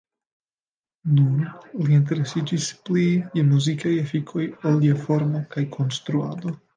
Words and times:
Nun, 1.17 1.35
li 1.81 1.91
interesiĝis 1.97 2.69
pli 2.89 3.03
je 3.39 3.43
muzikaj 3.49 3.91
efikoj 4.05 4.47
ol 4.71 4.81
je 4.87 4.97
formo 5.03 5.43
kaj 5.53 5.65
konstruado. 5.77 6.55